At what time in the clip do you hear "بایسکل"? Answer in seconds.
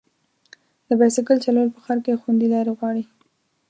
0.99-1.37